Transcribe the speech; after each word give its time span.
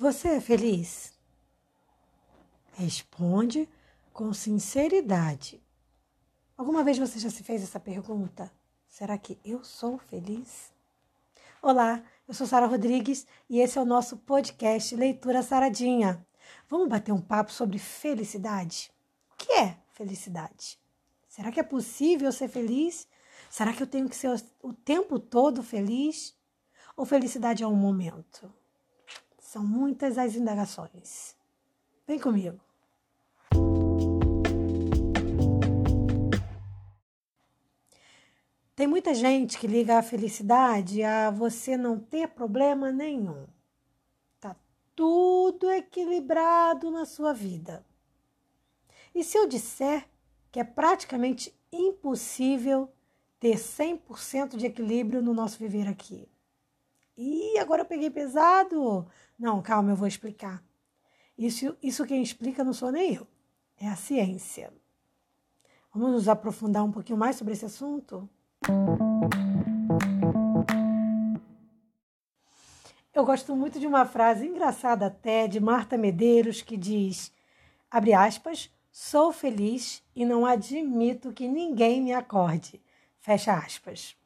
Você 0.00 0.28
é 0.28 0.40
feliz? 0.40 1.12
Responde 2.74 3.68
com 4.12 4.32
sinceridade. 4.32 5.60
Alguma 6.56 6.84
vez 6.84 6.98
você 6.98 7.18
já 7.18 7.28
se 7.28 7.42
fez 7.42 7.64
essa 7.64 7.80
pergunta? 7.80 8.48
Será 8.88 9.18
que 9.18 9.36
eu 9.44 9.64
sou 9.64 9.98
feliz? 9.98 10.72
Olá, 11.60 12.00
eu 12.28 12.32
sou 12.32 12.46
Sara 12.46 12.66
Rodrigues 12.66 13.26
e 13.50 13.58
esse 13.58 13.76
é 13.76 13.82
o 13.82 13.84
nosso 13.84 14.18
podcast 14.18 14.94
Leitura 14.94 15.42
Saradinha. 15.42 16.24
Vamos 16.68 16.88
bater 16.88 17.10
um 17.10 17.20
papo 17.20 17.50
sobre 17.50 17.80
felicidade? 17.80 18.92
O 19.32 19.36
que 19.36 19.52
é 19.52 19.78
felicidade? 19.94 20.78
Será 21.28 21.50
que 21.50 21.58
é 21.58 21.64
possível 21.64 22.30
ser 22.30 22.46
feliz? 22.46 23.08
Será 23.50 23.72
que 23.72 23.82
eu 23.82 23.86
tenho 23.88 24.08
que 24.08 24.14
ser 24.14 24.30
o 24.62 24.72
tempo 24.72 25.18
todo 25.18 25.60
feliz? 25.60 26.38
Ou 26.96 27.04
felicidade 27.04 27.64
é 27.64 27.66
um 27.66 27.74
momento? 27.74 28.48
São 29.48 29.64
muitas 29.64 30.18
as 30.18 30.34
indagações. 30.34 31.34
Vem 32.06 32.18
comigo. 32.18 32.60
Tem 38.76 38.86
muita 38.86 39.14
gente 39.14 39.58
que 39.58 39.66
liga 39.66 39.96
a 39.96 40.02
felicidade 40.02 41.02
a 41.02 41.30
você 41.30 41.78
não 41.78 41.98
ter 41.98 42.28
problema 42.28 42.92
nenhum. 42.92 43.46
Tá 44.38 44.54
tudo 44.94 45.70
equilibrado 45.72 46.90
na 46.90 47.06
sua 47.06 47.32
vida. 47.32 47.82
E 49.14 49.24
se 49.24 49.38
eu 49.38 49.48
disser 49.48 50.06
que 50.52 50.60
é 50.60 50.64
praticamente 50.64 51.58
impossível 51.72 52.92
ter 53.40 53.56
100% 53.56 54.58
de 54.58 54.66
equilíbrio 54.66 55.22
no 55.22 55.32
nosso 55.32 55.58
viver 55.58 55.88
aqui? 55.88 56.28
E 57.20 57.58
agora 57.58 57.80
eu 57.82 57.86
peguei 57.86 58.10
pesado. 58.10 59.04
Não, 59.38 59.62
calma, 59.62 59.92
eu 59.92 59.96
vou 59.96 60.08
explicar. 60.08 60.62
Isso, 61.36 61.76
isso 61.80 62.04
quem 62.04 62.20
explica 62.20 62.64
não 62.64 62.72
sou 62.72 62.90
nem 62.90 63.14
eu, 63.14 63.26
é 63.80 63.86
a 63.86 63.94
ciência. 63.94 64.72
Vamos 65.94 66.10
nos 66.10 66.28
aprofundar 66.28 66.84
um 66.84 66.90
pouquinho 66.90 67.18
mais 67.18 67.36
sobre 67.36 67.52
esse 67.52 67.64
assunto? 67.64 68.28
Eu 73.14 73.24
gosto 73.24 73.54
muito 73.54 73.78
de 73.78 73.86
uma 73.86 74.04
frase 74.04 74.46
engraçada 74.46 75.06
até 75.06 75.46
de 75.46 75.60
Marta 75.60 75.96
Medeiros 75.96 76.60
que 76.60 76.76
diz, 76.76 77.32
abre 77.88 78.12
aspas, 78.12 78.70
sou 78.90 79.32
feliz 79.32 80.02
e 80.16 80.24
não 80.24 80.44
admito 80.44 81.32
que 81.32 81.46
ninguém 81.46 82.02
me 82.02 82.12
acorde. 82.12 82.82
Fecha 83.18 83.54
aspas. 83.54 84.16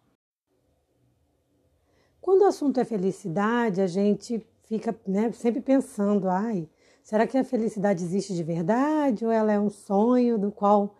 Quando 2.21 2.43
o 2.43 2.47
assunto 2.47 2.81
é 2.81 2.85
felicidade, 2.85 3.81
a 3.81 3.87
gente 3.87 4.47
fica 4.73 4.99
né, 5.07 5.31
sempre 5.33 5.61
pensando, 5.61 6.31
ai, 6.31 6.67
será 7.03 7.27
que 7.27 7.37
a 7.37 7.45
felicidade 7.45 8.03
existe 8.03 8.35
de 8.35 8.43
verdade 8.43 9.23
ou 9.23 9.31
ela 9.31 9.53
é 9.53 9.61
um 9.61 9.69
sonho 9.69 10.39
do 10.39 10.51
qual 10.51 10.97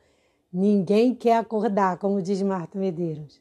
ninguém 0.53 1.15
quer 1.15 1.39
acordar, 1.39 1.97
como 1.97 2.21
diz 2.21 2.43
Marta 2.43 2.79
Medeiros? 2.79 3.41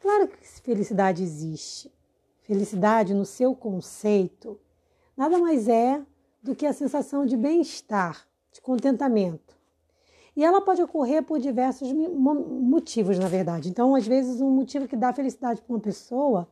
Claro 0.00 0.28
que 0.28 0.38
felicidade 0.62 1.22
existe. 1.22 1.92
Felicidade, 2.40 3.12
no 3.12 3.26
seu 3.26 3.54
conceito, 3.54 4.58
nada 5.14 5.36
mais 5.36 5.68
é 5.68 6.02
do 6.42 6.54
que 6.54 6.64
a 6.64 6.72
sensação 6.72 7.26
de 7.26 7.36
bem-estar, 7.36 8.26
de 8.52 8.62
contentamento. 8.62 9.54
E 10.34 10.42
ela 10.42 10.62
pode 10.62 10.80
ocorrer 10.80 11.22
por 11.22 11.38
diversos 11.38 11.92
motivos, 11.92 13.18
na 13.18 13.28
verdade. 13.28 13.68
Então, 13.68 13.94
às 13.94 14.06
vezes, 14.06 14.40
um 14.40 14.50
motivo 14.50 14.88
que 14.88 14.96
dá 14.96 15.12
felicidade 15.12 15.60
para 15.60 15.74
uma 15.74 15.80
pessoa 15.80 16.48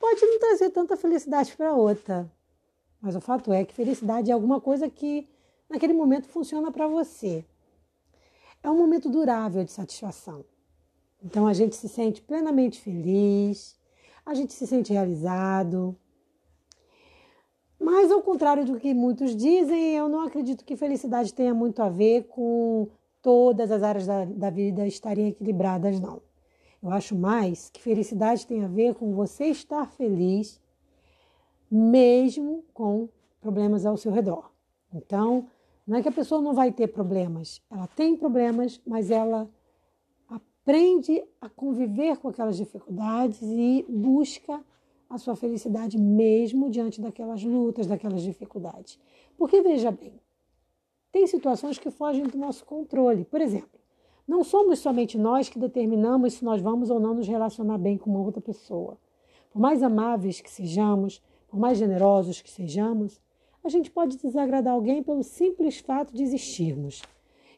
pode 0.00 0.20
não 0.26 0.40
trazer 0.40 0.70
tanta 0.70 0.96
felicidade 0.96 1.56
para 1.56 1.72
outra. 1.72 2.28
Mas 3.06 3.14
o 3.14 3.20
fato 3.20 3.52
é 3.52 3.64
que 3.64 3.72
felicidade 3.72 4.32
é 4.32 4.34
alguma 4.34 4.60
coisa 4.60 4.90
que 4.90 5.28
naquele 5.70 5.92
momento 5.92 6.26
funciona 6.26 6.72
para 6.72 6.88
você. 6.88 7.44
É 8.60 8.68
um 8.68 8.76
momento 8.76 9.08
durável 9.08 9.62
de 9.62 9.70
satisfação. 9.70 10.44
Então 11.22 11.46
a 11.46 11.52
gente 11.52 11.76
se 11.76 11.88
sente 11.88 12.20
plenamente 12.20 12.80
feliz, 12.80 13.78
a 14.24 14.34
gente 14.34 14.52
se 14.52 14.66
sente 14.66 14.92
realizado. 14.92 15.96
Mas 17.78 18.10
ao 18.10 18.20
contrário 18.22 18.64
do 18.64 18.76
que 18.76 18.92
muitos 18.92 19.36
dizem, 19.36 19.94
eu 19.94 20.08
não 20.08 20.22
acredito 20.22 20.64
que 20.64 20.74
felicidade 20.74 21.32
tenha 21.32 21.54
muito 21.54 21.80
a 21.84 21.88
ver 21.88 22.24
com 22.24 22.88
todas 23.22 23.70
as 23.70 23.84
áreas 23.84 24.04
da, 24.08 24.24
da 24.24 24.50
vida 24.50 24.84
estarem 24.84 25.28
equilibradas, 25.28 26.00
não. 26.00 26.20
Eu 26.82 26.90
acho 26.90 27.14
mais 27.14 27.70
que 27.70 27.80
felicidade 27.80 28.44
tem 28.48 28.64
a 28.64 28.68
ver 28.68 28.96
com 28.96 29.14
você 29.14 29.44
estar 29.44 29.86
feliz 29.92 30.60
mesmo 31.70 32.64
com 32.72 33.08
problemas 33.40 33.86
ao 33.86 33.96
seu 33.96 34.12
redor. 34.12 34.50
Então, 34.92 35.46
não 35.86 35.98
é 35.98 36.02
que 36.02 36.08
a 36.08 36.12
pessoa 36.12 36.40
não 36.40 36.52
vai 36.52 36.72
ter 36.72 36.88
problemas, 36.88 37.62
ela 37.70 37.86
tem 37.86 38.16
problemas, 38.16 38.80
mas 38.86 39.10
ela 39.10 39.48
aprende 40.28 41.22
a 41.40 41.48
conviver 41.48 42.16
com 42.16 42.28
aquelas 42.28 42.56
dificuldades 42.56 43.40
e 43.42 43.84
busca 43.88 44.64
a 45.08 45.18
sua 45.18 45.36
felicidade 45.36 45.96
mesmo 45.96 46.68
diante 46.68 47.00
daquelas 47.00 47.42
lutas, 47.44 47.86
daquelas 47.86 48.22
dificuldades. 48.22 48.98
Porque 49.38 49.62
veja 49.62 49.92
bem, 49.92 50.20
tem 51.12 51.26
situações 51.26 51.78
que 51.78 51.90
fogem 51.90 52.24
do 52.24 52.36
nosso 52.36 52.64
controle. 52.64 53.24
Por 53.24 53.40
exemplo, 53.40 53.78
não 54.26 54.42
somos 54.42 54.80
somente 54.80 55.16
nós 55.16 55.48
que 55.48 55.58
determinamos 55.58 56.34
se 56.34 56.44
nós 56.44 56.60
vamos 56.60 56.90
ou 56.90 56.98
não 56.98 57.14
nos 57.14 57.28
relacionar 57.28 57.78
bem 57.78 57.96
com 57.96 58.10
uma 58.10 58.20
outra 58.20 58.40
pessoa. 58.40 58.98
Por 59.52 59.60
mais 59.60 59.82
amáveis 59.82 60.40
que 60.40 60.50
sejamos, 60.50 61.22
por 61.56 61.60
mais 61.60 61.78
generosos 61.78 62.42
que 62.42 62.50
sejamos, 62.50 63.18
a 63.64 63.70
gente 63.70 63.90
pode 63.90 64.18
desagradar 64.18 64.74
alguém 64.74 65.02
pelo 65.02 65.22
simples 65.22 65.78
fato 65.78 66.14
de 66.14 66.22
existirmos. 66.22 67.00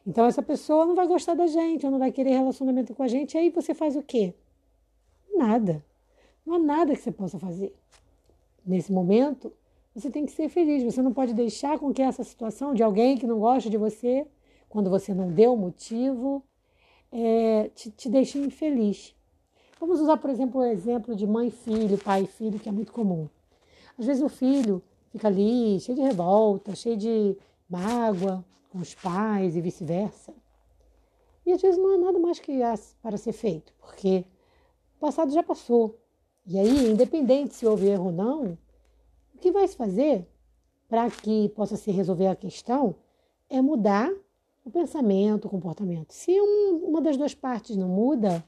Então 0.07 0.25
essa 0.25 0.41
pessoa 0.41 0.85
não 0.85 0.95
vai 0.95 1.05
gostar 1.05 1.33
da 1.33 1.45
gente, 1.47 1.85
ou 1.85 1.91
não 1.91 1.99
vai 1.99 2.09
querer 2.09 2.29
relacionamento 2.29 2.95
com 2.95 3.03
a 3.03 3.09
gente, 3.09 3.33
e 3.33 3.37
aí 3.37 3.49
você 3.49 3.73
faz 3.73 3.97
o 3.97 4.01
quê? 4.01 4.33
Nada. 5.35 5.83
Não 6.45 6.53
há 6.53 6.59
nada 6.59 6.95
que 6.95 7.01
você 7.01 7.11
possa 7.11 7.37
fazer. 7.37 7.75
Nesse 8.65 8.89
momento, 8.89 9.51
você 9.93 10.09
tem 10.09 10.25
que 10.25 10.31
ser 10.31 10.47
feliz. 10.47 10.81
Você 10.81 11.01
não 11.01 11.11
pode 11.11 11.33
deixar 11.33 11.77
com 11.77 11.93
que 11.93 12.01
essa 12.01 12.23
situação 12.23 12.73
de 12.73 12.81
alguém 12.81 13.17
que 13.17 13.27
não 13.27 13.37
gosta 13.37 13.69
de 13.69 13.77
você, 13.77 14.25
quando 14.69 14.89
você 14.89 15.13
não 15.13 15.27
deu 15.27 15.57
motivo, 15.57 16.41
é, 17.11 17.69
te, 17.75 17.91
te 17.91 18.07
deixe 18.07 18.39
infeliz. 18.39 19.13
Vamos 19.77 19.99
usar, 19.99 20.15
por 20.15 20.29
exemplo, 20.29 20.61
o 20.61 20.63
exemplo 20.63 21.13
de 21.13 21.27
mãe 21.27 21.49
e 21.49 21.51
filho, 21.51 21.97
pai 21.97 22.23
e 22.23 22.27
filho, 22.27 22.57
que 22.57 22.69
é 22.69 22.71
muito 22.71 22.93
comum. 22.93 23.27
Às 23.99 24.05
vezes 24.05 24.23
o 24.23 24.29
filho 24.29 24.81
fica 25.11 25.27
ali 25.27 25.77
cheio 25.81 25.97
de 25.97 26.01
revolta, 26.01 26.73
cheio 26.73 26.95
de 26.95 27.35
mágoa 27.69 28.45
com 28.69 28.79
os 28.79 28.95
pais 28.95 29.57
e 29.57 29.61
vice-versa. 29.61 30.33
E 31.45 31.51
às 31.51 31.61
vezes 31.61 31.77
não 31.77 31.95
há 31.95 31.97
nada 31.97 32.17
mais 32.17 32.39
que 32.39 32.59
para 33.01 33.17
ser 33.17 33.33
feito, 33.33 33.73
porque 33.77 34.23
o 34.95 34.99
passado 35.01 35.33
já 35.33 35.43
passou. 35.43 35.99
E 36.45 36.57
aí, 36.57 36.91
independente 36.91 37.53
se 37.53 37.65
houve 37.65 37.87
erro 37.87 38.05
ou 38.05 38.11
não, 38.11 38.57
o 39.35 39.37
que 39.39 39.51
vai 39.51 39.67
se 39.67 39.75
fazer 39.75 40.25
para 40.87 41.09
que 41.11 41.49
possa 41.49 41.75
se 41.75 41.91
resolver 41.91 42.27
a 42.27 42.35
questão 42.35 42.95
é 43.49 43.61
mudar 43.61 44.09
o 44.63 44.71
pensamento, 44.71 45.45
o 45.45 45.49
comportamento. 45.49 46.13
Se 46.13 46.31
um, 46.39 46.85
uma 46.87 47.01
das 47.01 47.17
duas 47.17 47.35
partes 47.35 47.75
não 47.75 47.89
muda, 47.89 48.43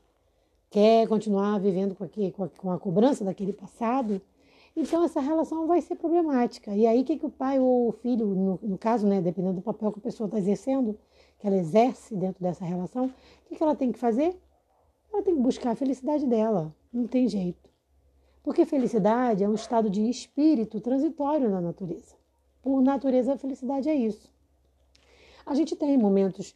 quer 0.70 1.08
continuar 1.08 1.60
vivendo 1.60 1.94
com, 1.94 2.04
aqui, 2.04 2.32
com, 2.32 2.46
a, 2.46 2.50
com 2.50 2.72
a 2.72 2.80
cobrança 2.80 3.26
daquele 3.26 3.52
passado, 3.52 4.22
então 4.76 5.04
essa 5.04 5.20
relação 5.20 5.68
vai 5.68 5.82
ser 5.82 5.96
problemática. 5.96 6.74
E 6.76 6.88
aí 6.88 7.02
o 7.02 7.06
que, 7.06 7.18
que 7.18 7.26
o 7.26 7.30
pai 7.30 7.60
ou 7.60 7.90
o 7.90 7.92
filho, 7.92 8.28
no, 8.28 8.60
no 8.62 8.78
caso, 8.78 9.08
né, 9.08 9.22
dependendo 9.22 9.56
do 9.56 9.62
papel 9.62 9.92
que 9.92 10.00
a 10.00 10.04
pessoa 10.04 10.28
está 10.28 10.38
exercendo, 10.38 10.98
que 11.40 11.48
ela 11.48 11.58
exerce 11.58 12.16
dentro 12.16 12.42
dessa 12.42 12.64
relação, 12.64 13.08
o 13.08 13.50
que, 13.50 13.56
que 13.56 13.64
ela 13.64 13.76
tem 13.76 13.92
que 13.92 14.00
fazer? 14.00 14.40
Ela 15.12 15.24
tem 15.24 15.36
que 15.36 15.42
buscar 15.42 15.72
a 15.72 15.76
felicidade 15.76 16.26
dela. 16.26 16.74
Não 16.92 17.08
tem 17.08 17.28
jeito. 17.28 17.70
Porque 18.44 18.66
felicidade 18.66 19.44
é 19.44 19.50
um 19.50 19.54
estado 19.54 19.90
de 19.90 20.10
espírito 20.10 20.80
transitório 20.80 21.50
na 21.50 21.62
natureza. 21.62 22.16
Por 22.62 22.82
natureza, 22.82 23.34
a 23.34 23.38
felicidade 23.38 23.90
é 23.90 23.96
isso. 23.96 24.32
A 25.46 25.54
gente 25.54 25.76
tem 25.76 25.98
momentos 25.98 26.54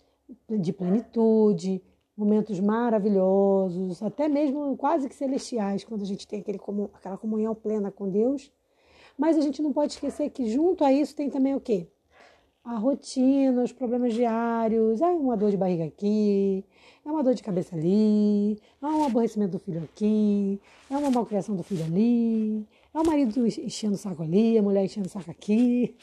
de 0.49 0.71
plenitude, 0.71 1.81
momentos 2.17 2.59
maravilhosos, 2.59 4.01
até 4.01 4.27
mesmo 4.27 4.75
quase 4.77 5.09
que 5.09 5.15
celestiais, 5.15 5.83
quando 5.83 6.01
a 6.01 6.05
gente 6.05 6.27
tem 6.27 6.39
aquele, 6.39 6.59
aquela 6.93 7.17
comunhão 7.17 7.53
plena 7.53 7.91
com 7.91 8.09
Deus. 8.09 8.51
Mas 9.17 9.37
a 9.37 9.41
gente 9.41 9.61
não 9.61 9.71
pode 9.71 9.93
esquecer 9.93 10.29
que 10.29 10.49
junto 10.49 10.83
a 10.83 10.91
isso 10.91 11.15
tem 11.15 11.29
também 11.29 11.55
o 11.55 11.59
quê? 11.59 11.87
A 12.63 12.77
rotina, 12.77 13.63
os 13.63 13.71
problemas 13.71 14.13
diários, 14.13 15.01
é 15.01 15.07
uma 15.07 15.37
dor 15.37 15.51
de 15.51 15.57
barriga 15.57 15.85
aqui, 15.85 16.65
é 17.05 17.11
uma 17.11 17.23
dor 17.23 17.35
de 17.35 17.43
cabeça 17.43 17.75
ali, 17.75 18.59
é 18.81 18.85
um 18.85 19.05
aborrecimento 19.05 19.51
do 19.51 19.59
filho 19.59 19.83
aqui, 19.83 20.59
é 20.89 20.97
uma 20.97 21.11
malcriação 21.11 21.55
do 21.55 21.63
filho 21.63 21.83
ali, 21.85 22.65
é 22.93 22.99
o 22.99 23.05
marido 23.05 23.45
enchendo 23.45 23.93
o 23.93 23.97
saco 23.97 24.23
ali, 24.23 24.57
a 24.57 24.63
mulher 24.63 24.83
enchendo 24.83 25.07
o 25.07 25.11
saco 25.11 25.29
aqui. 25.29 25.95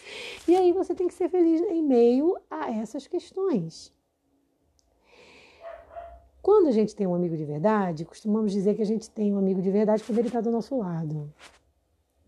E 0.46 0.54
aí 0.54 0.72
você 0.72 0.94
tem 0.94 1.08
que 1.08 1.14
ser 1.14 1.28
feliz 1.28 1.60
em 1.62 1.82
meio 1.82 2.36
a 2.48 2.70
essas 2.70 3.08
questões. 3.08 3.92
Quando 6.42 6.66
a 6.66 6.72
gente 6.72 6.96
tem 6.96 7.06
um 7.06 7.14
amigo 7.14 7.36
de 7.36 7.44
verdade, 7.44 8.04
costumamos 8.04 8.50
dizer 8.50 8.74
que 8.74 8.82
a 8.82 8.86
gente 8.86 9.08
tem 9.08 9.32
um 9.32 9.38
amigo 9.38 9.62
de 9.62 9.70
verdade 9.70 10.02
quando 10.02 10.18
ele 10.18 10.26
está 10.26 10.40
do 10.40 10.50
nosso 10.50 10.76
lado. 10.76 11.32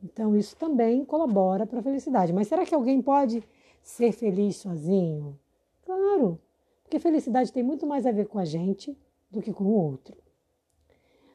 Então, 0.05 0.37
isso 0.37 0.55
também 0.55 1.05
colabora 1.05 1.67
para 1.67 1.81
a 1.81 1.83
felicidade. 1.83 2.33
Mas 2.33 2.47
será 2.47 2.65
que 2.65 2.75
alguém 2.75 3.03
pode 3.03 3.43
ser 3.83 4.13
feliz 4.13 4.57
sozinho? 4.57 5.37
Claro, 5.85 6.41
porque 6.85 7.01
felicidade 7.01 7.53
tem 7.53 7.63
muito 7.63 7.87
mais 7.89 8.07
a 8.07 8.13
ver 8.13 8.29
com 8.29 8.39
a 8.39 8.45
gente 8.45 8.97
do 9.29 9.43
que 9.43 9.53
com 9.53 9.65
o 9.65 9.75
outro. 9.75 10.17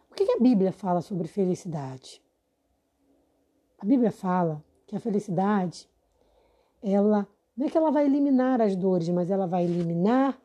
O 0.10 0.16
que 0.16 0.32
a 0.32 0.40
Bíblia 0.40 0.72
fala 0.72 1.02
sobre 1.02 1.28
felicidade? 1.28 2.22
A 3.78 3.86
Bíblia 3.86 4.12
fala 4.12 4.64
que 4.88 4.96
a 4.96 5.00
felicidade, 5.00 5.90
ela 6.82 7.28
não 7.58 7.68
é 7.68 7.70
que 7.70 7.78
ela 7.78 7.92
vai 7.92 8.06
eliminar 8.06 8.62
as 8.62 8.74
dores, 8.74 9.10
mas 9.10 9.30
ela 9.30 9.46
vai 9.46 9.66
eliminar 9.66 10.40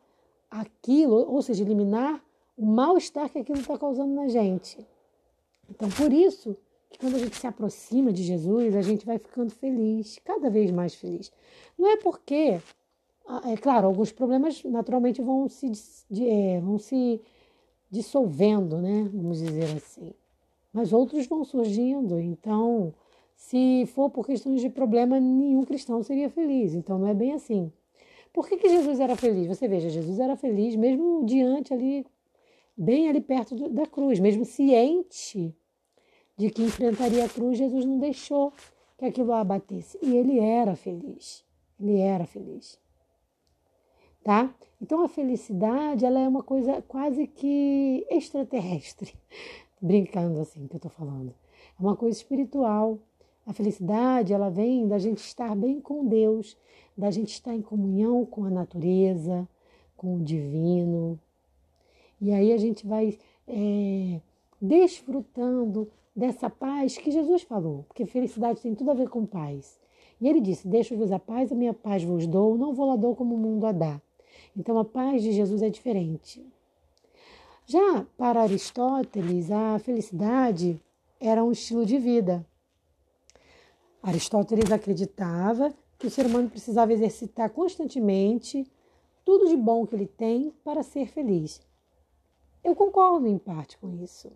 aquilo, 0.51 1.31
ou 1.31 1.41
seja, 1.41 1.63
eliminar 1.63 2.24
o 2.57 2.65
mal-estar 2.65 3.29
que 3.29 3.39
aquilo 3.39 3.59
está 3.59 3.77
causando 3.77 4.13
na 4.13 4.27
gente. 4.27 4.85
Então, 5.69 5.89
por 5.89 6.11
isso 6.11 6.55
que 6.89 6.99
quando 6.99 7.15
a 7.15 7.19
gente 7.19 7.35
se 7.35 7.47
aproxima 7.47 8.13
de 8.13 8.23
Jesus, 8.23 8.75
a 8.75 8.81
gente 8.81 9.05
vai 9.05 9.17
ficando 9.17 9.51
feliz, 9.51 10.19
cada 10.23 10.49
vez 10.49 10.71
mais 10.71 10.95
feliz. 10.95 11.31
Não 11.77 11.89
é 11.89 11.97
porque, 11.97 12.59
ah, 13.27 13.51
é 13.51 13.57
claro, 13.57 13.87
alguns 13.87 14.11
problemas 14.11 14.63
naturalmente 14.63 15.21
vão 15.21 15.49
se, 15.49 15.71
é, 16.21 16.59
vão 16.61 16.77
se 16.77 17.21
dissolvendo, 17.89 18.77
né? 18.77 19.09
Vamos 19.13 19.39
dizer 19.39 19.75
assim. 19.75 20.13
Mas 20.71 20.93
outros 20.93 21.27
vão 21.27 21.43
surgindo. 21.43 22.19
Então, 22.19 22.93
se 23.35 23.85
for 23.93 24.09
por 24.09 24.25
questões 24.25 24.61
de 24.61 24.69
problema, 24.69 25.19
nenhum 25.19 25.63
cristão 25.63 26.01
seria 26.03 26.29
feliz. 26.29 26.73
Então, 26.73 26.97
não 26.97 27.07
é 27.07 27.13
bem 27.13 27.33
assim. 27.33 27.71
Por 28.33 28.47
que, 28.47 28.57
que 28.57 28.67
Jesus 28.67 28.99
era 28.99 29.15
feliz? 29.15 29.47
Você 29.47 29.67
veja, 29.67 29.89
Jesus 29.89 30.19
era 30.19 30.35
feliz 30.35 30.75
mesmo 30.75 31.25
diante 31.25 31.73
ali, 31.73 32.05
bem 32.77 33.09
ali 33.09 33.21
perto 33.21 33.55
do, 33.55 33.69
da 33.69 33.85
cruz, 33.85 34.19
mesmo 34.19 34.45
ciente 34.45 35.55
de 36.37 36.49
que 36.49 36.63
enfrentaria 36.63 37.25
a 37.25 37.29
cruz, 37.29 37.57
Jesus 37.57 37.85
não 37.85 37.97
deixou 37.97 38.51
que 38.97 39.05
aquilo 39.05 39.31
a 39.31 39.41
abatesse. 39.41 39.97
E 40.01 40.15
ele 40.15 40.39
era 40.39 40.75
feliz. 40.75 41.45
Ele 41.79 41.99
era 41.99 42.25
feliz. 42.25 42.79
Tá? 44.23 44.53
Então 44.81 45.03
a 45.03 45.07
felicidade, 45.07 46.05
ela 46.05 46.19
é 46.19 46.27
uma 46.27 46.43
coisa 46.43 46.81
quase 46.81 47.27
que 47.27 48.05
extraterrestre. 48.09 49.13
Brincando 49.81 50.39
assim 50.39 50.67
que 50.67 50.75
eu 50.75 50.79
tô 50.79 50.89
falando. 50.89 51.33
É 51.79 51.81
uma 51.81 51.95
coisa 51.95 52.17
espiritual. 52.17 52.99
A 53.45 53.53
felicidade, 53.53 54.33
ela 54.33 54.49
vem 54.49 54.87
da 54.87 54.97
gente 54.97 55.19
estar 55.19 55.55
bem 55.55 55.79
com 55.79 56.05
Deus, 56.05 56.57
da 56.97 57.11
gente 57.11 57.33
estar 57.33 57.53
em 57.53 57.61
comunhão 57.61 58.25
com 58.25 58.43
a 58.43 58.49
natureza, 58.49 59.47
com 59.95 60.15
o 60.15 60.23
divino. 60.23 61.19
E 62.21 62.31
aí 62.31 62.51
a 62.51 62.57
gente 62.57 62.85
vai 62.85 63.17
é, 63.47 64.21
desfrutando 64.61 65.89
dessa 66.15 66.49
paz 66.49 66.97
que 66.97 67.11
Jesus 67.11 67.43
falou, 67.43 67.83
porque 67.87 68.05
felicidade 68.05 68.61
tem 68.61 68.73
tudo 68.73 68.91
a 68.91 68.93
ver 68.95 69.09
com 69.09 69.25
paz. 69.25 69.79
E 70.19 70.27
ele 70.27 70.39
disse: 70.39 70.67
Deixo-vos 70.67 71.11
a 71.11 71.19
paz, 71.19 71.51
a 71.51 71.55
minha 71.55 71.73
paz 71.73 72.03
vos 72.03 72.25
dou, 72.25 72.57
não 72.57 72.73
vou 72.73 72.87
lá 72.87 72.95
dou 72.95 73.15
como 73.15 73.35
o 73.35 73.37
mundo 73.37 73.65
a 73.65 73.71
dá. 73.71 74.01
Então 74.55 74.77
a 74.79 74.85
paz 74.85 75.21
de 75.21 75.31
Jesus 75.31 75.61
é 75.61 75.69
diferente. 75.69 76.45
Já 77.65 78.05
para 78.17 78.43
Aristóteles, 78.43 79.51
a 79.51 79.79
felicidade 79.79 80.79
era 81.19 81.43
um 81.43 81.51
estilo 81.51 81.85
de 81.85 81.97
vida. 81.97 82.45
Aristóteles 84.01 84.71
acreditava 84.71 85.73
que 85.97 86.05
o 86.05 86.11
ser 86.11 86.27
humano 86.27 86.49
precisava 86.49 86.93
exercitar 86.93 87.49
constantemente 87.49 88.67
tudo 89.23 89.47
de 89.47 89.57
bom 89.57 89.87
que 89.87 89.95
ele 89.95 90.05
tem 90.05 90.53
para 90.63 90.83
ser 90.83 91.07
feliz. 91.07 91.59
Eu 92.65 92.75
concordo 92.75 93.27
em 93.27 93.37
parte 93.37 93.77
com 93.77 93.93
isso. 94.03 94.31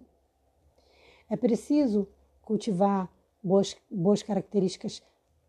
É 1.28 1.36
preciso 1.36 2.08
cultivar 2.44 3.12
boas, 3.42 3.76
boas 3.90 4.22
características, 4.22 5.02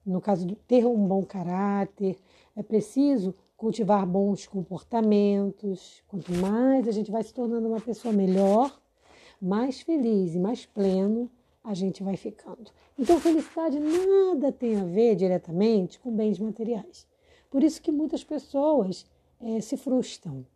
no 0.05 0.19
caso 0.19 0.47
de 0.47 0.57
ter 0.57 0.87
um 0.87 1.07
bom 1.07 1.23
caráter, 1.23 2.19
é 2.57 2.63
preciso 2.63 3.35
cultivar 3.55 4.07
bons 4.07 4.47
comportamentos. 4.47 6.03
Quanto 6.09 6.33
mais 6.33 6.89
a 6.89 6.91
gente 6.91 7.11
vai 7.11 7.23
se 7.23 7.35
tornando 7.35 7.69
uma 7.69 7.83
pessoa 7.83 8.15
melhor, 8.15 8.81
mais 9.39 9.83
feliz 9.83 10.35
e 10.35 10.39
mais 10.39 10.65
pleno 10.65 11.31
a 11.63 11.75
gente 11.75 12.03
vai 12.03 12.17
ficando. 12.17 12.71
Então, 12.99 13.21
felicidade 13.21 13.79
nada 13.79 14.51
tem 14.51 14.81
a 14.81 14.85
ver 14.85 15.17
diretamente 15.17 16.01
com 16.01 16.17
bens 16.17 16.39
materiais. 16.39 17.07
Por 17.51 17.63
isso 17.63 17.83
que 17.83 17.93
muitas 17.93 18.25
pessoas 18.25 19.05
é, 19.39 19.61
se 19.61 19.77
frustram, 19.77 20.47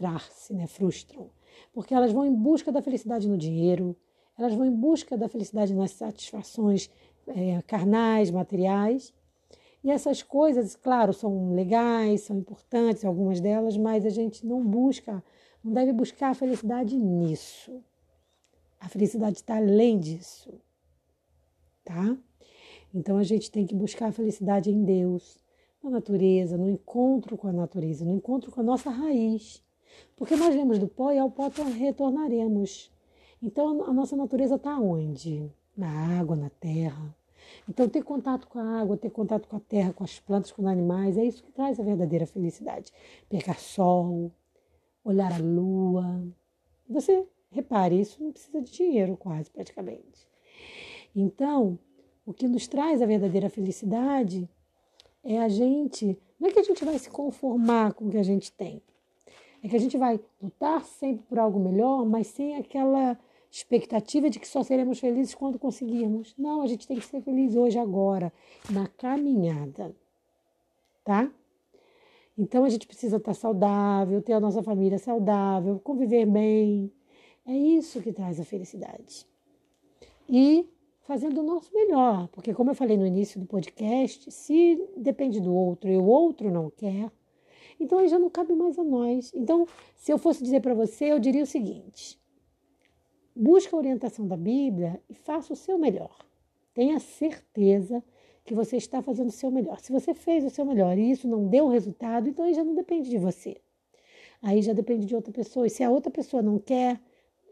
frustrar-se, 0.00 0.54
né? 0.54 0.66
Frustram, 0.66 1.30
porque 1.72 1.94
elas 1.94 2.12
vão 2.12 2.24
em 2.24 2.34
busca 2.34 2.72
da 2.72 2.80
felicidade 2.80 3.28
no 3.28 3.36
dinheiro, 3.36 3.94
elas 4.38 4.54
vão 4.54 4.64
em 4.64 4.74
busca 4.74 5.16
da 5.16 5.28
felicidade 5.28 5.74
nas 5.74 5.92
satisfações 5.92 6.90
é, 7.26 7.60
carnais, 7.62 8.30
materiais. 8.30 9.12
E 9.84 9.90
essas 9.90 10.22
coisas, 10.22 10.74
claro, 10.76 11.12
são 11.12 11.52
legais, 11.52 12.22
são 12.22 12.38
importantes, 12.38 13.04
algumas 13.04 13.40
delas, 13.40 13.76
mas 13.76 14.06
a 14.06 14.10
gente 14.10 14.46
não 14.46 14.64
busca, 14.64 15.22
não 15.62 15.72
deve 15.72 15.92
buscar 15.92 16.30
a 16.30 16.34
felicidade 16.34 16.96
nisso. 16.96 17.82
A 18.78 18.88
felicidade 18.88 19.36
está 19.36 19.56
além 19.56 19.98
disso, 19.98 20.52
tá? 21.84 22.16
Então 22.94 23.18
a 23.18 23.22
gente 23.22 23.50
tem 23.50 23.66
que 23.66 23.74
buscar 23.74 24.08
a 24.08 24.12
felicidade 24.12 24.70
em 24.70 24.82
Deus, 24.82 25.38
na 25.82 25.90
natureza, 25.90 26.56
no 26.56 26.68
encontro 26.68 27.36
com 27.36 27.48
a 27.48 27.52
natureza, 27.52 28.04
no 28.04 28.12
encontro 28.12 28.50
com 28.50 28.60
a 28.60 28.64
nossa 28.64 28.90
raiz. 28.90 29.62
Porque 30.16 30.36
nós 30.36 30.54
vemos 30.54 30.78
do 30.78 30.88
pó 30.88 31.12
e 31.12 31.18
ao 31.18 31.30
pó 31.30 31.50
retornaremos. 31.78 32.90
Então 33.42 33.84
a 33.84 33.92
nossa 33.92 34.16
natureza 34.16 34.56
está 34.56 34.78
onde? 34.78 35.50
Na 35.76 36.18
água, 36.18 36.36
na 36.36 36.50
terra. 36.50 37.14
Então 37.68 37.88
ter 37.88 38.02
contato 38.02 38.46
com 38.48 38.58
a 38.58 38.80
água, 38.80 38.96
ter 38.96 39.10
contato 39.10 39.48
com 39.48 39.56
a 39.56 39.60
terra, 39.60 39.92
com 39.92 40.04
as 40.04 40.18
plantas, 40.20 40.52
com 40.52 40.62
os 40.62 40.68
animais, 40.68 41.16
é 41.16 41.24
isso 41.24 41.42
que 41.42 41.52
traz 41.52 41.80
a 41.80 41.82
verdadeira 41.82 42.26
felicidade. 42.26 42.92
Pegar 43.28 43.58
sol, 43.58 44.30
olhar 45.04 45.32
a 45.32 45.38
lua. 45.38 46.22
Você 46.88 47.26
repare, 47.50 48.00
isso 48.00 48.22
não 48.22 48.32
precisa 48.32 48.60
de 48.60 48.70
dinheiro 48.70 49.16
quase, 49.16 49.50
praticamente. 49.50 50.28
Então, 51.14 51.78
o 52.24 52.32
que 52.32 52.46
nos 52.46 52.68
traz 52.68 53.02
a 53.02 53.06
verdadeira 53.06 53.48
felicidade 53.48 54.48
é 55.24 55.38
a 55.38 55.48
gente, 55.48 56.18
não 56.38 56.48
é 56.48 56.52
que 56.52 56.60
a 56.60 56.62
gente 56.62 56.84
vai 56.84 56.98
se 56.98 57.10
conformar 57.10 57.92
com 57.94 58.06
o 58.06 58.10
que 58.10 58.18
a 58.18 58.22
gente 58.22 58.52
tem, 58.52 58.82
é 59.62 59.68
que 59.68 59.76
a 59.76 59.80
gente 59.80 59.96
vai 59.96 60.20
lutar 60.42 60.84
sempre 60.84 61.24
por 61.28 61.38
algo 61.38 61.58
melhor, 61.58 62.04
mas 62.04 62.28
sem 62.28 62.56
aquela 62.56 63.18
expectativa 63.50 64.30
de 64.30 64.38
que 64.38 64.46
só 64.46 64.62
seremos 64.62 65.00
felizes 65.00 65.34
quando 65.34 65.58
conseguirmos. 65.58 66.34
Não, 66.38 66.62
a 66.62 66.66
gente 66.66 66.86
tem 66.86 66.98
que 66.98 67.06
ser 67.06 67.20
feliz 67.20 67.56
hoje, 67.56 67.78
agora, 67.78 68.32
na 68.70 68.86
caminhada, 68.86 69.94
tá? 71.04 71.30
Então 72.38 72.64
a 72.64 72.68
gente 72.68 72.86
precisa 72.86 73.16
estar 73.16 73.34
saudável, 73.34 74.22
ter 74.22 74.32
a 74.32 74.40
nossa 74.40 74.62
família 74.62 74.98
saudável, 74.98 75.80
conviver 75.80 76.24
bem. 76.26 76.90
É 77.44 77.52
isso 77.52 78.00
que 78.00 78.12
traz 78.12 78.38
a 78.40 78.44
felicidade. 78.44 79.26
E 80.28 80.66
fazendo 81.02 81.40
o 81.40 81.44
nosso 81.44 81.74
melhor, 81.74 82.28
porque 82.28 82.54
como 82.54 82.70
eu 82.70 82.74
falei 82.74 82.96
no 82.96 83.06
início 83.06 83.40
do 83.40 83.46
podcast, 83.46 84.30
se 84.30 84.80
depende 84.96 85.40
do 85.40 85.52
outro 85.52 85.90
e 85.90 85.98
o 85.98 86.04
outro 86.04 86.50
não 86.50 86.70
quer, 86.70 87.10
então 87.80 87.98
aí 87.98 88.08
já 88.08 88.18
não 88.18 88.30
cabe 88.30 88.54
mais 88.54 88.78
a 88.78 88.84
nós. 88.84 89.32
Então, 89.34 89.66
se 89.96 90.12
eu 90.12 90.18
fosse 90.18 90.42
dizer 90.42 90.60
para 90.60 90.74
você, 90.74 91.06
eu 91.06 91.18
diria 91.18 91.42
o 91.42 91.46
seguinte: 91.46 92.20
busque 93.34 93.74
a 93.74 93.78
orientação 93.78 94.26
da 94.26 94.36
Bíblia 94.36 95.02
e 95.08 95.14
faça 95.14 95.52
o 95.52 95.56
seu 95.56 95.78
melhor. 95.78 96.16
Tenha 96.74 97.00
certeza 97.00 98.04
que 98.44 98.54
você 98.54 98.76
está 98.76 99.02
fazendo 99.02 99.28
o 99.28 99.32
seu 99.32 99.50
melhor. 99.50 99.80
Se 99.80 99.92
você 99.92 100.14
fez 100.14 100.44
o 100.44 100.50
seu 100.50 100.64
melhor 100.64 100.96
e 100.98 101.10
isso 101.10 101.28
não 101.28 101.48
deu 101.48 101.68
resultado, 101.68 102.28
então 102.28 102.44
aí 102.44 102.54
já 102.54 102.64
não 102.64 102.74
depende 102.74 103.08
de 103.10 103.18
você. 103.18 103.60
Aí 104.42 104.62
já 104.62 104.72
depende 104.72 105.06
de 105.06 105.14
outra 105.14 105.32
pessoa. 105.32 105.66
E 105.66 105.70
se 105.70 105.82
a 105.82 105.90
outra 105.90 106.10
pessoa 106.10 106.42
não 106.42 106.58
quer, 106.58 107.00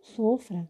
sofra. 0.03 0.69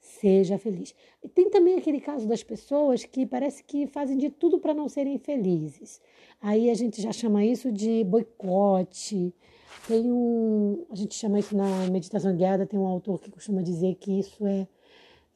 Seja 0.00 0.58
feliz. 0.58 0.94
E 1.22 1.28
tem 1.28 1.50
também 1.50 1.76
aquele 1.76 2.00
caso 2.00 2.26
das 2.26 2.42
pessoas 2.42 3.04
que 3.04 3.26
parece 3.26 3.62
que 3.62 3.86
fazem 3.86 4.16
de 4.16 4.30
tudo 4.30 4.58
para 4.58 4.72
não 4.72 4.88
serem 4.88 5.18
felizes. 5.18 6.00
Aí 6.40 6.70
a 6.70 6.74
gente 6.74 7.02
já 7.02 7.12
chama 7.12 7.44
isso 7.44 7.70
de 7.70 8.02
boicote. 8.04 9.34
Tem 9.86 10.10
um, 10.10 10.86
a 10.90 10.94
gente 10.94 11.14
chama 11.14 11.38
isso 11.38 11.54
na 11.54 11.86
meditação 11.90 12.34
guiada, 12.34 12.66
tem 12.66 12.78
um 12.78 12.86
autor 12.86 13.20
que 13.20 13.30
costuma 13.30 13.60
dizer 13.60 13.96
que 13.96 14.18
isso 14.18 14.46
é, 14.46 14.66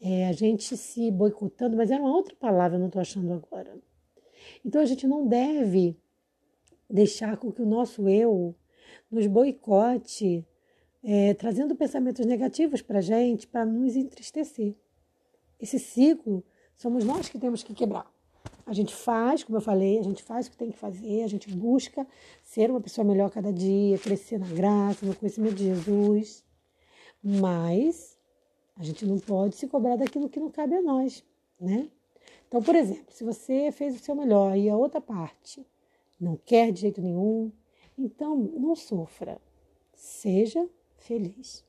é 0.01 0.29
a 0.29 0.33
gente 0.33 0.77
se 0.77 1.11
boicotando, 1.11 1.77
mas 1.77 1.91
era 1.91 2.03
uma 2.03 2.15
outra 2.15 2.35
palavra, 2.35 2.79
não 2.79 2.87
estou 2.87 3.03
achando 3.03 3.33
agora. 3.33 3.79
Então 4.65 4.81
a 4.81 4.87
gente 4.87 5.07
não 5.07 5.27
deve 5.27 5.97
deixar 6.89 7.37
com 7.37 7.53
que 7.53 7.63
o 7.63 7.67
nosso 7.67 8.09
eu 8.09 8.55
nos 9.11 9.27
boicote, 9.27 10.47
é, 11.05 11.35
trazendo 11.35 11.75
pensamentos 11.75 12.25
negativos 12.25 12.81
para 12.81 12.99
a 12.99 13.03
gente, 13.03 13.47
para 13.47 13.67
nos 13.67 13.95
entristecer. 13.95 14.75
Esse 15.61 15.79
ciclo 15.79 16.43
somos 16.75 17.05
nós 17.05 17.29
que 17.29 17.39
temos 17.39 17.63
que 17.63 17.75
quebrar. 17.75 18.11
A 18.67 18.73
gente 18.73 18.95
faz, 18.95 19.45
como 19.45 19.59
eu 19.59 19.61
falei, 19.61 19.99
a 19.99 20.03
gente 20.03 20.23
faz 20.23 20.47
o 20.47 20.51
que 20.51 20.57
tem 20.57 20.71
que 20.71 20.79
fazer, 20.79 21.23
a 21.23 21.29
gente 21.29 21.51
busca 21.51 22.07
ser 22.43 22.71
uma 22.71 22.81
pessoa 22.81 23.05
melhor 23.05 23.31
cada 23.31 23.53
dia, 23.53 23.99
crescer 23.99 24.39
na 24.39 24.47
graça, 24.47 25.05
no 25.05 25.15
conhecimento 25.15 25.57
de 25.57 25.65
Jesus. 25.65 26.43
Mas 27.23 28.19
a 28.75 28.83
gente 28.83 29.05
não 29.05 29.19
pode 29.19 29.57
se 29.57 29.69
cobrar 29.69 29.97
daquilo 29.97 30.31
que 30.31 30.41
não 30.41 30.51
cabe 30.51 30.75
a 30.75 30.83
nós, 30.83 31.23
né? 31.61 31.91
Então, 32.49 32.63
por 32.63 32.75
exemplo, 32.75 33.13
se 33.13 33.23
você 33.23 33.71
fez 33.71 33.95
o 33.95 33.99
seu 33.99 34.15
melhor 34.15 34.57
e 34.57 34.71
a 34.71 34.77
outra 34.77 35.01
parte 35.01 35.67
não 36.19 36.37
quer 36.37 36.73
de 36.73 36.81
jeito 36.81 37.03
nenhum, 37.03 37.53
então 37.99 38.37
não 38.37 38.75
sofra. 38.75 39.39
Seja 39.93 40.67
feliz. 41.05 41.65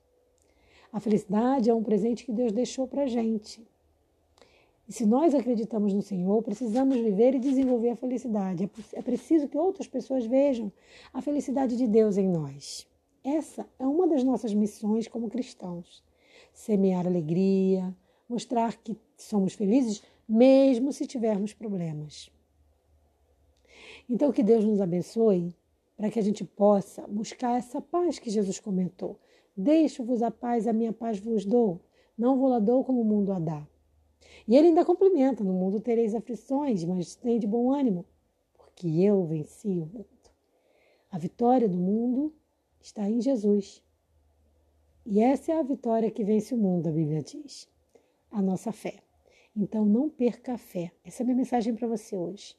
A 0.92 1.00
felicidade 1.00 1.70
é 1.70 1.74
um 1.74 1.84
presente 1.84 2.26
que 2.26 2.32
Deus 2.32 2.52
deixou 2.52 2.88
para 2.88 3.06
gente. 3.06 3.62
E 4.88 4.94
se 4.94 5.06
nós 5.06 5.34
acreditamos 5.34 5.94
no 5.94 6.02
Senhor, 6.02 6.42
precisamos 6.44 6.98
viver 6.98 7.36
e 7.36 7.40
desenvolver 7.40 7.90
a 7.90 7.96
felicidade. 7.96 8.64
É, 8.64 9.00
é 9.00 9.02
preciso 9.02 9.48
que 9.48 9.58
outras 9.58 9.88
pessoas 9.88 10.26
vejam 10.26 10.72
a 11.14 11.22
felicidade 11.22 11.76
de 11.76 11.88
Deus 11.88 12.18
em 12.18 12.30
nós. 12.30 12.88
Essa 13.24 13.68
é 13.80 13.86
uma 13.86 14.08
das 14.08 14.24
nossas 14.24 14.54
missões 14.54 15.08
como 15.08 15.30
cristãos. 15.30 16.04
Semear 16.54 17.06
alegria, 17.06 17.94
mostrar 18.30 18.78
que 18.78 18.96
somos 19.18 19.54
felizes 19.54 20.04
mesmo 20.30 20.94
se 20.94 21.06
tivermos 21.06 21.54
problemas. 21.54 22.32
Então, 24.10 24.32
que 24.32 24.44
Deus 24.44 24.64
nos 24.64 24.80
abençoe 24.80 25.56
para 25.96 26.10
que 26.10 26.20
a 26.20 26.22
gente 26.22 26.44
possa 26.44 27.08
buscar 27.08 27.58
essa 27.58 27.82
paz 27.82 28.20
que 28.20 28.30
Jesus 28.30 28.60
comentou. 28.60 29.20
Deixo-vos 29.56 30.22
a 30.22 30.30
paz, 30.30 30.68
a 30.68 30.74
minha 30.74 30.92
paz 30.92 31.20
vos 31.20 31.46
dou. 31.46 31.82
Não 32.18 32.38
vou 32.38 32.50
lá 32.50 32.60
dou 32.60 32.84
como 32.84 33.02
o 33.02 33.06
mundo 33.06 33.32
a 33.32 33.40
dá. 33.40 33.68
E 34.48 34.56
ele 34.56 34.68
ainda 34.68 34.86
complementa: 34.86 35.44
No 35.44 35.54
mundo 35.54 35.80
tereis 35.80 36.14
aflições, 36.14 36.84
mas 36.84 37.16
tem 37.16 37.40
de 37.40 37.48
bom 37.48 37.72
ânimo, 37.72 38.06
porque 38.54 38.88
eu 38.88 39.26
venci 39.26 39.80
o 39.80 39.86
mundo. 39.86 40.08
A 41.10 41.18
vitória 41.18 41.70
do 41.70 41.78
mundo 41.78 42.34
está 42.82 43.10
em 43.10 43.22
Jesus. 43.22 43.82
E 45.06 45.22
essa 45.22 45.52
é 45.54 45.60
a 45.60 45.64
vitória 45.64 46.12
que 46.12 46.24
vence 46.24 46.54
o 46.54 46.58
mundo, 46.58 46.90
a 46.90 46.92
Bíblia 46.92 47.22
diz. 47.22 47.70
A 48.32 48.42
nossa 48.42 48.72
fé. 48.72 49.00
Então 49.56 49.86
não 49.86 50.10
perca 50.10 50.54
a 50.54 50.58
fé. 50.58 50.92
Essa 51.04 51.22
é 51.22 51.24
a 51.24 51.26
minha 51.26 51.38
mensagem 51.38 51.74
para 51.74 51.88
você 51.88 52.18
hoje. 52.18 52.56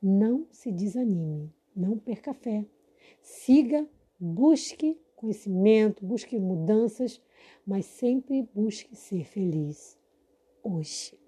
Não 0.00 0.46
se 0.50 0.72
desanime, 0.72 1.52
não 1.74 1.98
perca 1.98 2.32
a 2.32 2.34
fé. 2.34 2.64
Siga, 3.20 3.88
busque 4.18 4.98
conhecimento, 5.16 6.04
busque 6.04 6.38
mudanças, 6.38 7.20
mas 7.66 7.84
sempre 7.84 8.48
busque 8.54 8.96
ser 8.96 9.24
feliz 9.24 9.98
hoje. 10.62 11.18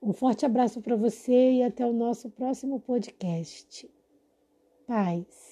Um 0.00 0.12
forte 0.12 0.44
abraço 0.44 0.80
para 0.80 0.96
você 0.96 1.52
e 1.52 1.62
até 1.62 1.86
o 1.86 1.92
nosso 1.92 2.28
próximo 2.30 2.80
podcast. 2.80 3.88
Paz. 4.86 5.51